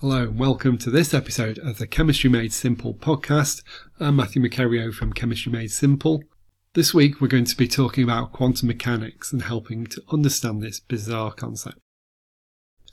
[0.00, 3.62] Hello and welcome to this episode of the Chemistry Made Simple podcast.
[4.00, 6.24] I'm Matthew Macario from Chemistry Made Simple.
[6.72, 10.80] This week we're going to be talking about quantum mechanics and helping to understand this
[10.80, 11.76] bizarre concept.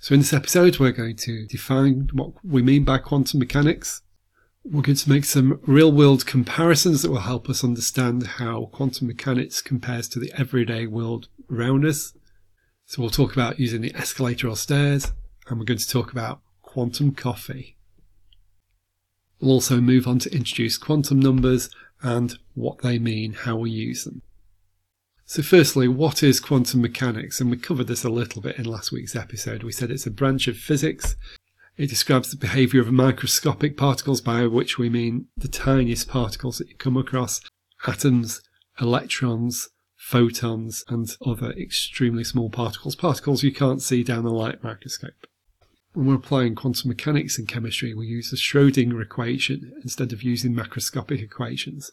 [0.01, 4.01] So in this episode we're going to define what we mean by quantum mechanics.
[4.65, 9.07] We're going to make some real world comparisons that will help us understand how quantum
[9.07, 12.11] mechanics compares to the everyday world around us.
[12.85, 15.13] So we'll talk about using the escalator or stairs
[15.47, 16.41] and we're going to talk about
[16.77, 17.75] quantum coffee.
[19.41, 21.71] We'll also move on to introduce quantum numbers
[22.03, 24.21] and what they mean, how we use them.
[25.25, 27.41] So, firstly, what is quantum mechanics?
[27.41, 29.63] And we covered this a little bit in last week's episode.
[29.63, 31.15] We said it's a branch of physics.
[31.77, 36.69] It describes the behaviour of microscopic particles, by which we mean the tiniest particles that
[36.69, 37.41] you come across
[37.87, 38.39] atoms,
[38.79, 45.25] electrons, photons, and other extremely small particles, particles you can't see down the light microscope
[45.97, 50.53] when we're applying quantum mechanics in chemistry, we use the Schrodinger equation instead of using
[50.53, 51.89] macroscopic equations.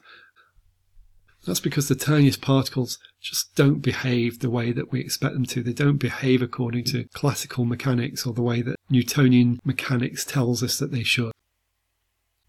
[1.47, 5.63] That's because the tiniest particles just don't behave the way that we expect them to.
[5.63, 10.79] They don't behave according to classical mechanics or the way that Newtonian mechanics tells us
[10.81, 11.33] that they should.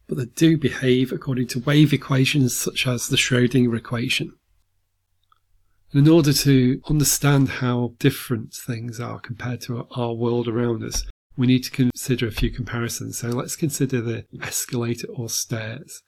[0.08, 4.33] But they do behave according to wave equations such as the Schrodinger equation.
[5.93, 11.05] And in order to understand how different things are compared to our world around us,
[11.38, 13.19] we need to consider a few comparisons.
[13.19, 16.02] So let's consider the escalator or stairs.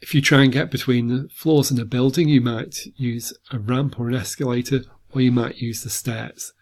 [0.00, 3.58] If you try and get between the floors in a building, you might use a
[3.58, 6.52] ramp or an escalator, or you might use the stairs.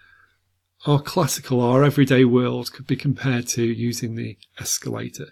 [0.87, 5.27] Our classical, our everyday world could be compared to using the escalator.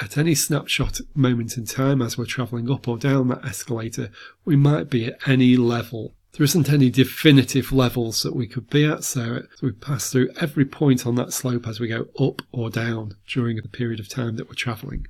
[0.00, 4.10] At any snapshot moment in time, as we're travelling up or down that escalator,
[4.44, 8.84] we might be at any level there isn't any definitive levels that we could be
[8.84, 12.70] at, so we pass through every point on that slope as we go up or
[12.70, 15.06] down during the period of time that we're travelling.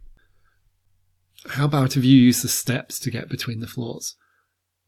[1.51, 4.17] How about if you use the steps to get between the floors?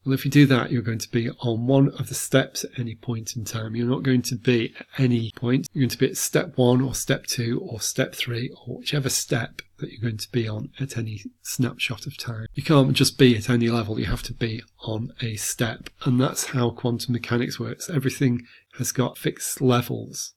[0.05, 2.77] Well, if you do that, you're going to be on one of the steps at
[2.77, 3.73] any point in time.
[3.73, 5.67] You're not going to be at any point.
[5.71, 9.07] You're going to be at step one or step two or step three or whichever
[9.07, 12.47] step that you're going to be on at any snapshot of time.
[12.53, 13.97] You can't just be at any level.
[13.97, 15.89] You have to be on a step.
[16.03, 17.89] And that's how quantum mechanics works.
[17.89, 18.41] Everything
[18.77, 20.33] has got fixed levels.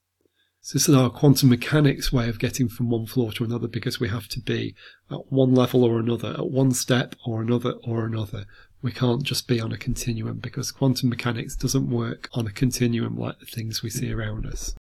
[0.66, 4.00] So this is our quantum mechanics way of getting from one floor to another because
[4.00, 4.74] we have to be
[5.12, 8.46] at one level or another, at one step or another or another.
[8.82, 13.16] We can't just be on a continuum because quantum mechanics doesn't work on a continuum
[13.16, 14.74] like the things we see around us.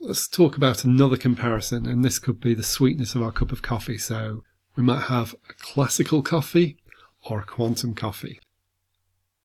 [0.00, 3.62] Let's talk about another comparison, and this could be the sweetness of our cup of
[3.62, 3.98] coffee.
[3.98, 4.42] So
[4.74, 6.78] we might have a classical coffee
[7.24, 8.40] or a quantum coffee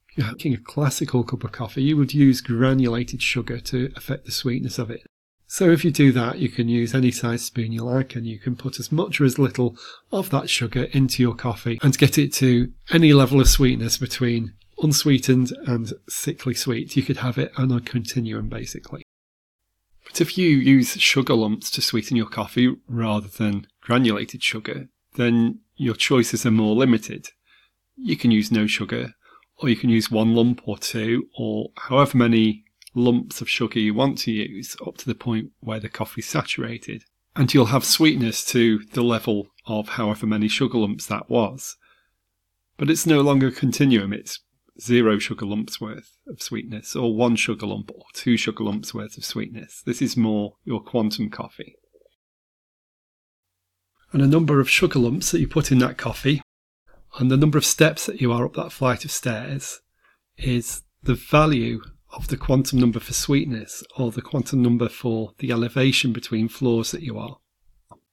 [0.09, 4.25] If you're making a classical cup of coffee, you would use granulated sugar to affect
[4.25, 5.05] the sweetness of it.
[5.47, 8.37] So if you do that, you can use any size spoon you like and you
[8.37, 9.77] can put as much or as little
[10.11, 14.53] of that sugar into your coffee and get it to any level of sweetness between
[14.79, 16.97] unsweetened and sickly sweet.
[16.97, 19.03] You could have it on a continuum basically.
[20.03, 25.59] But if you use sugar lumps to sweeten your coffee rather than granulated sugar, then
[25.77, 27.29] your choices are more limited.
[27.95, 29.13] You can use no sugar
[29.59, 32.63] or you can use one lump or two, or however many
[32.97, 37.03] lumps of sugar you want to use up to the point where the coffee's saturated.
[37.35, 41.77] And you'll have sweetness to the level of however many sugar lumps that was.
[42.77, 44.39] But it's no longer a continuum, it's
[44.79, 49.17] zero sugar lumps worth of sweetness, or one sugar lump, or two sugar lumps worth
[49.17, 49.83] of sweetness.
[49.85, 51.75] This is more your quantum coffee.
[54.11, 56.41] And the number of sugar lumps that you put in that coffee
[57.19, 59.81] and the number of steps that you are up that flight of stairs
[60.37, 61.81] is the value
[62.17, 66.91] of the quantum number for sweetness or the quantum number for the elevation between floors
[66.91, 67.37] that you are.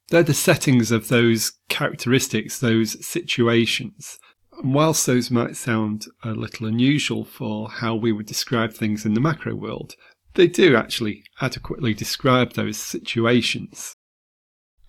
[0.09, 4.19] They're the settings of those characteristics, those situations.
[4.61, 9.15] And whilst those might sound a little unusual for how we would describe things in
[9.15, 9.95] the macro world,
[10.35, 13.97] they do actually adequately describe those situations.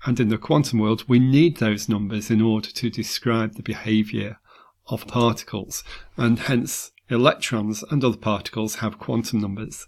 [0.06, 4.38] And in the quantum world, we need those numbers in order to describe the behavior
[4.88, 5.83] of particles.
[6.18, 9.88] And hence, electrons and other particles have quantum numbers.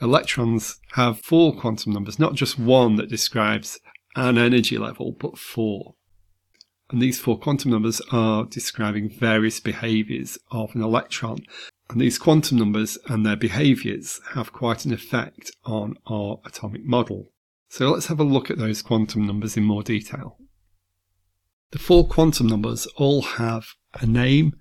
[0.00, 3.78] Electrons have four quantum numbers, not just one that describes
[4.14, 5.94] an energy level, but four.
[6.90, 11.38] And these four quantum numbers are describing various behaviors of an electron.
[11.90, 17.32] And these quantum numbers and their behaviors have quite an effect on our atomic model.
[17.68, 20.38] So let's have a look at those quantum numbers in more detail.
[21.72, 24.54] The four quantum numbers all have a name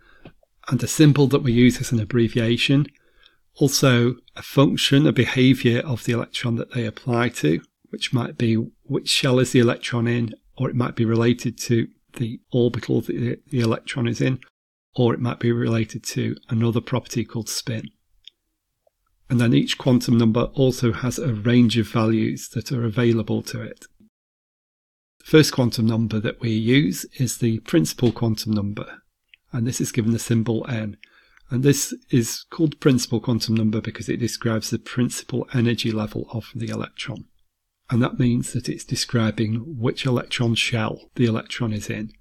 [0.67, 2.87] and a symbol that we use as an abbreviation,
[3.57, 8.55] also a function, a behavior of the electron that they apply to, which might be
[8.83, 13.13] which shell is the electron in, or it might be related to the orbital that
[13.13, 14.39] the, the electron is in,
[14.95, 17.89] or it might be related to another property called spin.
[19.29, 23.61] And then each quantum number also has a range of values that are available to
[23.61, 23.85] it.
[25.19, 29.01] The first quantum number that we use is the principal quantum number,
[29.55, 30.97] and this is given the symbol n.
[31.49, 36.51] And this is called principal quantum number because it describes the principal energy level of
[36.53, 37.25] the electron.
[37.89, 42.11] And that means that it's describing which electron shell the electron is in.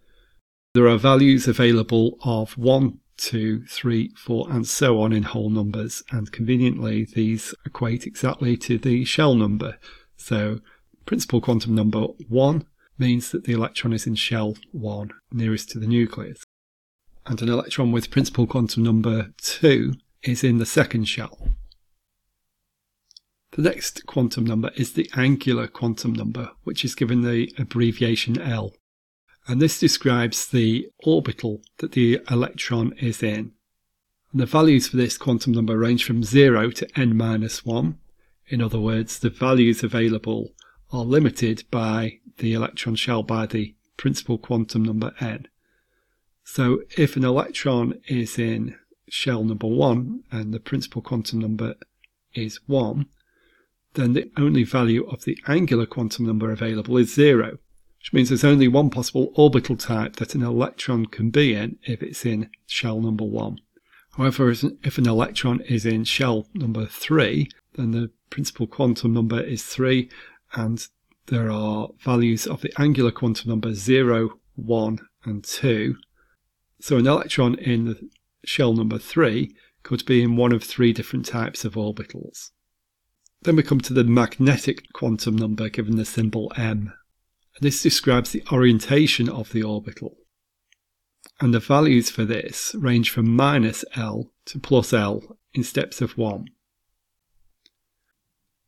[0.75, 6.03] There are values available of 1, 2, 3, 4, and so on in whole numbers,
[6.11, 9.79] and conveniently these equate exactly to the shell number.
[10.17, 10.61] So
[11.07, 12.67] principal quantum number 1
[12.99, 16.45] means that the electron is in shell 1, nearest to the nucleus.
[17.27, 21.49] And an electron with principal quantum number 2 is in the second shell.
[23.53, 28.73] The next quantum number is the angular quantum number, which is given the abbreviation L
[29.47, 33.53] and this describes the orbital that the electron is in.
[34.33, 37.99] And the values for this quantum number range from 0 to n minus 1.
[38.49, 40.55] In other words, the values available
[40.93, 45.47] are limited by the electron shell by the principal quantum number n.
[46.45, 48.77] So if an electron is in
[49.09, 51.75] shell number 1 and the principal quantum number
[52.35, 53.07] is 1,
[53.95, 57.59] then the only value of the angular quantum number available is 0
[58.05, 62.03] which means there's only one possible orbital type that an electron can be in if
[62.03, 63.59] it's in shell number one.
[64.19, 69.65] However, if an electron is in shell number three, then the principal quantum number is
[69.65, 70.11] three,
[70.53, 70.87] and
[71.29, 75.97] there are values of the angular quantum number 0, 1, and 2.
[76.85, 78.11] So an electron in the
[78.45, 82.51] shell number 3 could be in one of three different types of orbitals.
[83.41, 86.93] Then we come to the magnetic quantum number given the symbol m.
[87.59, 90.19] This describes the orientation of the orbital.
[91.41, 96.19] And the values for this range from minus L to plus L in steps of
[96.19, 96.49] 1.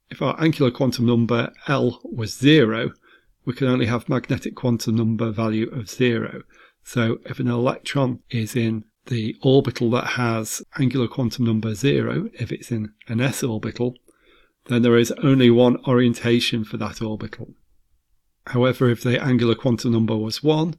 [0.09, 2.93] If our angular quantum number L was 0,
[3.45, 6.45] we can only have magnetic quantum number value of 0.
[6.89, 12.53] So if an electron is in the orbital that has angular quantum number 0, if
[12.53, 13.97] it's in an s orbital,
[14.67, 17.55] then there is only one orientation for that orbital.
[18.47, 20.77] However, if the angular quantum number was 1,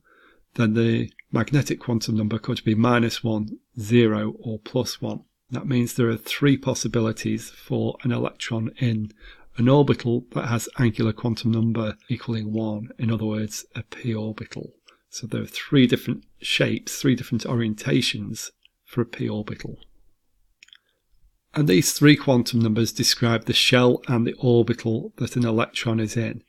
[0.53, 5.25] then the magnetic quantum number could be minus 1, 0, or plus 1.
[5.49, 9.11] That means there are three possibilities for an electron in
[9.57, 14.76] an orbital that has angular quantum number equaling 1, in other words, a p orbital.
[15.17, 18.51] So there are three different shapes, three different orientations
[18.85, 19.79] for a p orbital.
[21.55, 26.15] And these three quantum numbers describe the shell and the orbital that an electron is
[26.15, 26.43] in.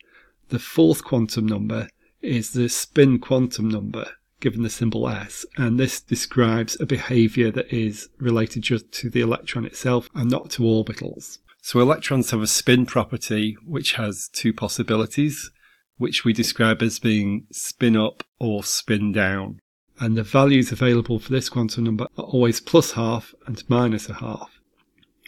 [0.50, 1.88] The fourth quantum number
[2.20, 4.06] is the spin quantum number,
[4.38, 9.22] given the symbol s, and this describes a behavior that is related just to the
[9.22, 11.38] electron itself and not to orbitals.
[11.62, 15.50] So electrons have a spin property which has two possibilities,
[15.98, 19.60] which we describe as being spin up or spin down.
[20.00, 24.14] And the values available for this quantum number are always plus half and minus a
[24.14, 24.60] half.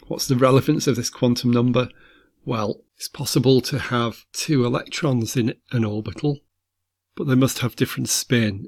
[0.07, 1.89] What's the relevance of this quantum number?
[2.45, 6.39] Well, it's possible to have two electrons in an orbital,
[7.15, 8.67] but they must have different spin.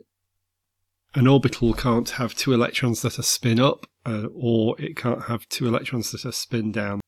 [1.16, 5.48] An orbital can't have two electrons that are spin up, uh, or it can't have
[5.48, 7.00] two electrons that are spin down.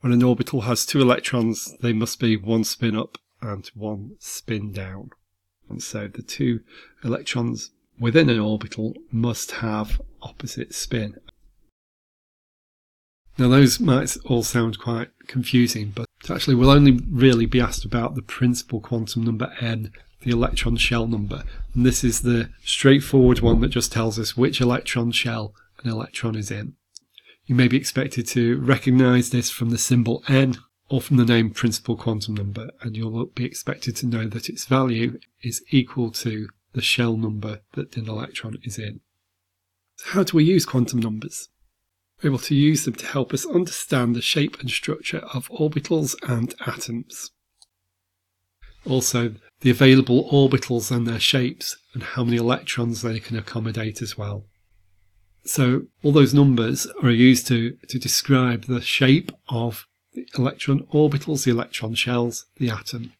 [0.00, 4.72] When an orbital has two electrons, they must be one spin up and one spin
[4.72, 5.10] down.
[5.68, 6.60] And so the two
[7.02, 11.16] electrons within an orbital must have opposite spin.
[13.36, 18.14] Now, those might all sound quite confusing, but actually we'll only really be asked about
[18.14, 19.90] the principal quantum number n,
[20.22, 21.42] the electron shell number.
[21.74, 26.36] And this is the straightforward one that just tells us which electron shell an electron
[26.36, 26.74] is in.
[27.46, 30.56] You may be expected to recognize this from the symbol n
[31.00, 35.18] from the name principal quantum number, and you'll be expected to know that its value
[35.42, 39.00] is equal to the shell number that an electron is in.
[39.96, 41.48] So how do we use quantum numbers?
[42.22, 46.14] We're able to use them to help us understand the shape and structure of orbitals
[46.28, 47.30] and atoms.
[48.86, 54.18] Also, the available orbitals and their shapes, and how many electrons they can accommodate as
[54.18, 54.44] well.
[55.46, 61.44] So, all those numbers are used to, to describe the shape of the electron orbitals,
[61.44, 63.12] the electron shells, the atom.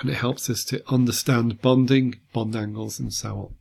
[0.00, 3.54] And it helps us to understand bonding, bond angles, and so on.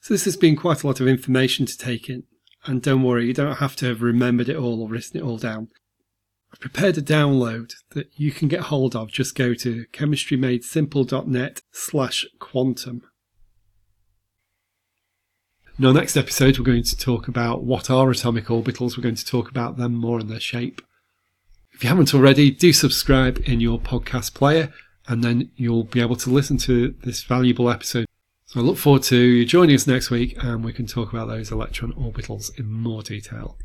[0.00, 2.22] So this has been quite a lot of information to take in.
[2.64, 5.36] And don't worry, you don't have to have remembered it all or written it all
[5.36, 5.68] down.
[6.52, 9.10] I've prepared a download that you can get hold of.
[9.10, 13.02] Just go to chemistrymadesimple.net slash quantum.
[15.78, 18.96] In our next episode, we're going to talk about what are atomic orbitals.
[18.96, 20.80] We're going to talk about them more and their shape.
[21.74, 24.72] If you haven't already, do subscribe in your podcast player
[25.06, 28.06] and then you'll be able to listen to this valuable episode.
[28.46, 31.28] So I look forward to you joining us next week and we can talk about
[31.28, 33.58] those electron orbitals in more detail.